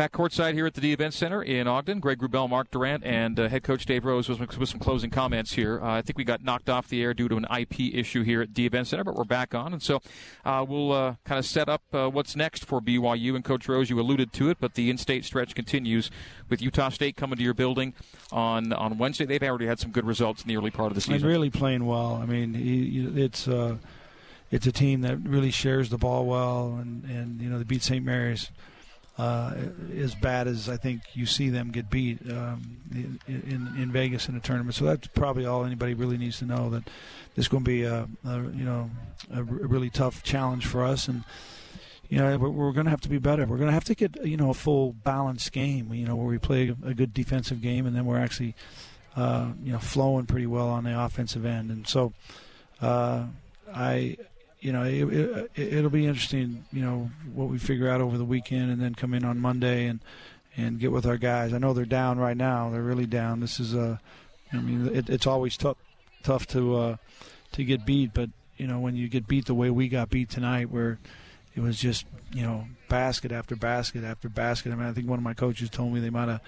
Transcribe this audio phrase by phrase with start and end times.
[0.00, 3.38] Back courtside here at the Dee Event Center in Ogden, Greg Wrubell, Mark Durrant, and
[3.38, 5.78] uh, head coach Dave Rose with, with some closing comments here.
[5.78, 8.40] Uh, I think we got knocked off the air due to an IP issue here
[8.40, 10.00] at Dee Event Center, but we're back on, and so
[10.46, 13.34] uh, we'll uh, kind of set up uh, what's next for BYU.
[13.34, 16.10] And Coach Rose, you alluded to it, but the in-state stretch continues
[16.48, 17.92] with Utah State coming to your building
[18.32, 19.26] on on Wednesday.
[19.26, 21.16] They've already had some good results in the early part of the season.
[21.16, 22.14] And really playing well.
[22.14, 22.56] I mean,
[23.18, 23.76] it's uh,
[24.50, 27.82] it's a team that really shares the ball well, and and you know they beat
[27.82, 28.02] St.
[28.02, 28.50] Mary's
[29.18, 29.54] uh,
[29.96, 32.78] as bad as I think you see them get beat um,
[33.26, 34.74] in, in Vegas in a tournament.
[34.74, 36.84] So that's probably all anybody really needs to know that
[37.34, 38.90] this is going to be a, a you know
[39.32, 41.24] a, really tough challenge for us and.
[42.12, 43.46] You know, we're, we're going to have to be better.
[43.46, 45.94] We're going to have to get you know a full balanced game.
[45.94, 48.56] You know, where we play a good defensive game, and then we're actually,
[49.14, 51.70] uh, you know, flowing pretty well on the offensive end.
[51.70, 52.12] And so,
[52.82, 53.26] uh,
[53.72, 54.16] I
[54.60, 58.24] you know, it, it, will be interesting, you know, what we figure out over the
[58.24, 60.00] weekend and then come in on Monday and,
[60.56, 61.54] and get with our guys.
[61.54, 62.70] I know they're down right now.
[62.70, 63.40] They're really down.
[63.40, 63.96] This is, uh,
[64.52, 65.78] I mean, it, it's always tough,
[66.22, 66.96] tough to, uh,
[67.52, 70.28] to get beat, but, you know, when you get beat the way we got beat
[70.28, 70.98] tonight, where
[71.54, 74.72] it was just, you know, basket after basket after basket.
[74.72, 76.42] I mean, I think one of my coaches told me they might have,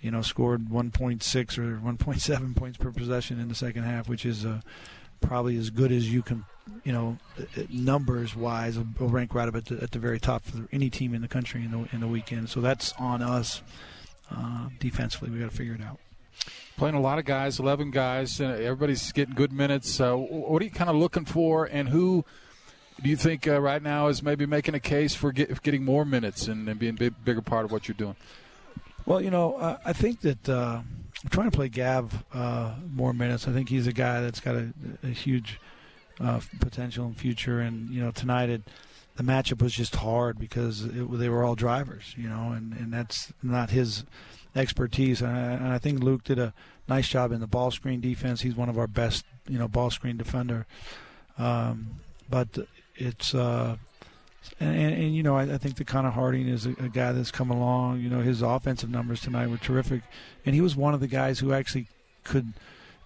[0.00, 4.46] you know, scored 1.6 or 1.7 points per possession in the second half, which is,
[4.46, 4.60] uh,
[5.20, 6.44] probably as good as you can,
[6.84, 7.18] you know,
[7.68, 11.14] numbers wise, will rank right up at the, at the very top for any team
[11.14, 12.48] in the country in the in the weekend.
[12.48, 13.62] So that's on us
[14.30, 15.30] uh, defensively.
[15.30, 15.98] We got to figure it out.
[16.76, 18.40] Playing a lot of guys, eleven guys.
[18.40, 20.00] Uh, everybody's getting good minutes.
[20.00, 22.24] Uh, what are you kind of looking for, and who?
[23.02, 26.04] Do you think uh, right now is maybe making a case for get, getting more
[26.04, 28.16] minutes and, and being a big, bigger part of what you're doing?
[29.06, 30.82] Well, you know, I think that uh,
[31.22, 33.48] I'm trying to play Gav uh, more minutes.
[33.48, 35.58] I think he's a guy that's got a, a huge
[36.22, 37.60] uh, potential and future.
[37.60, 38.62] And you know, tonight it,
[39.16, 42.14] the matchup was just hard because it, they were all drivers.
[42.16, 44.04] You know, and, and that's not his
[44.54, 45.20] expertise.
[45.22, 46.52] And I, and I, think Luke did a
[46.88, 48.42] nice job in the ball screen defense.
[48.42, 50.66] He's one of our best, you know, ball screen defender.
[51.38, 52.48] Um, but
[52.96, 53.76] it's uh,
[54.58, 57.12] and, and, and, you know, I, I, think the Connor Harding is a, a, guy
[57.12, 58.00] that's come along.
[58.00, 60.02] You know, his offensive numbers tonight were terrific,
[60.44, 61.88] and he was one of the guys who actually
[62.24, 62.52] could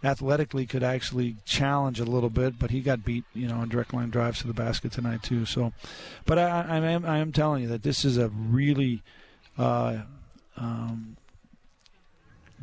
[0.04, 3.94] athletically could actually challenge a little bit, but he got beat, you know, on direct
[3.94, 5.46] line drives to the basket tonight too.
[5.46, 5.72] So,
[6.26, 9.02] but I, I am I am telling you that this is a really
[9.56, 10.02] uh,
[10.56, 11.16] um,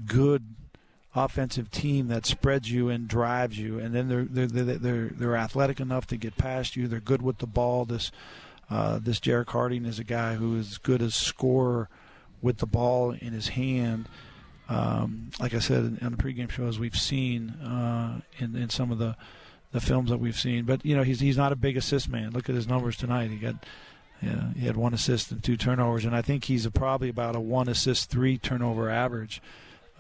[0.06, 0.44] good
[1.14, 5.36] offensive team that spreads you and drives you, and then they're they're they're they're, they're
[5.36, 6.88] athletic enough to get past you.
[6.88, 7.86] They're good with the ball.
[7.86, 8.12] This
[8.70, 11.90] uh, this Jerrick Harding is a guy who is good as scorer
[12.42, 14.08] with the ball in his hand.
[14.72, 19.00] Um, like I said on the pregame shows, we've seen uh, in, in some of
[19.00, 19.18] the
[19.74, 20.64] the films that we've seen.
[20.64, 22.32] But you know, he's he's not a big assist man.
[22.32, 23.32] Look at his numbers tonight.
[23.32, 23.56] He got
[24.22, 27.36] yeah, he had one assist and two turnovers, and I think he's a, probably about
[27.36, 29.42] a one assist, three turnover average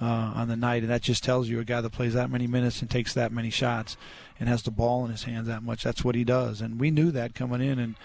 [0.01, 2.47] uh, on the night, and that just tells you a guy that plays that many
[2.47, 3.97] minutes and takes that many shots
[4.39, 5.83] and has the ball in his hands that much.
[5.83, 7.95] That's what he does, and we knew that coming in, and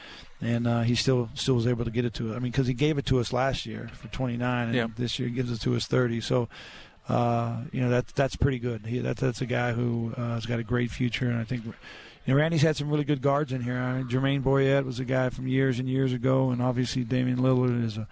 [0.40, 2.36] and uh, he still still was able to get it to us.
[2.36, 4.86] I mean, because he gave it to us last year for 29, and yeah.
[4.96, 6.20] this year he gives it to us 30.
[6.20, 6.48] So.
[7.08, 8.84] Uh, you know that that's pretty good.
[8.84, 11.64] He, that, that's a guy who uh, has got a great future, and I think
[11.64, 13.78] you know, Randy's had some really good guards in here.
[13.78, 17.38] I mean, Jermaine Boyette was a guy from years and years ago, and obviously Damian
[17.38, 18.08] Lillard is a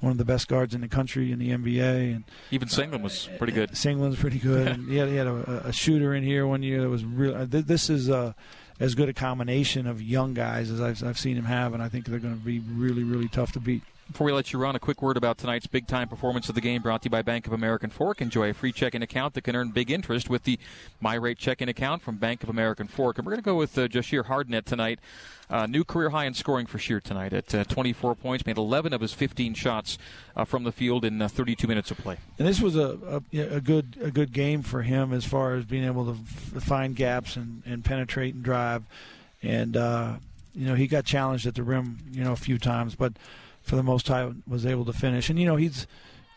[0.00, 2.14] one of the best guards in the country in the NBA.
[2.14, 3.70] And even Sengun was pretty good.
[3.70, 4.68] Sengun's pretty good.
[4.68, 7.34] and he had, he had a, a, shooter in here one year that was real.
[7.34, 8.32] Uh, this is uh,
[8.80, 11.88] as good a combination of young guys as I've, I've seen him have, and I
[11.88, 13.82] think they're going to be really, really tough to beat.
[14.10, 16.62] Before we let you run, a quick word about tonight's big time performance of the
[16.62, 18.22] game brought to you by Bank of American Fork.
[18.22, 20.58] Enjoy a free checking account that can earn big interest with the
[20.98, 23.18] My Rate checking account from Bank of American Fork.
[23.18, 24.98] And we're going to go with uh, Jahshire Hardnette tonight.
[25.50, 28.94] Uh, new career high in scoring for Scheer tonight at uh, 24 points, made 11
[28.94, 29.98] of his 15 shots
[30.34, 32.16] uh, from the field in uh, 32 minutes of play.
[32.38, 35.66] And this was a, a, a, good a good game for him as far as
[35.66, 38.84] being able to f- find gaps and, and penetrate and drive.
[39.42, 40.14] And, uh,
[40.54, 43.12] you know, he got challenged at the rim, you know, a few times, but
[43.68, 45.28] for the most part was able to finish.
[45.28, 45.86] And you know he's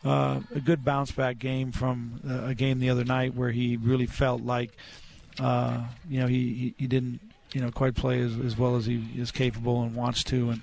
[0.03, 3.77] uh, a good bounce back game from uh, a game the other night where he
[3.77, 4.71] really felt like
[5.39, 7.21] uh, you know he, he, he didn't
[7.53, 10.61] you know quite play as, as well as he is capable and wants to and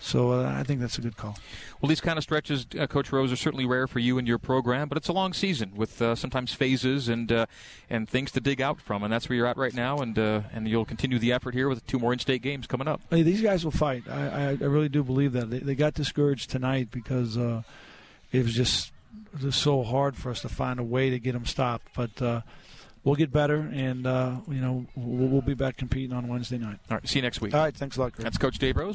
[0.00, 1.36] so uh, I think that's a good call.
[1.80, 4.38] Well, these kind of stretches, uh, Coach Rose, are certainly rare for you and your
[4.38, 7.46] program, but it's a long season with uh, sometimes phases and uh,
[7.90, 9.98] and things to dig out from, and that's where you're at right now.
[9.98, 13.00] And uh, and you'll continue the effort here with two more in-state games coming up.
[13.10, 14.04] Hey, these guys will fight.
[14.08, 17.62] I, I, really do believe that they, they got discouraged tonight because uh,
[18.32, 18.92] it was just
[19.40, 22.42] just so hard for us to find a way to get them stopped, but
[23.04, 26.78] we'll get better, and uh, you know we'll, we'll, be back competing on Wednesday night.
[26.90, 27.54] All right, see you next week.
[27.54, 28.14] All right, thanks a lot.
[28.16, 28.86] That's Coach Dave Rose.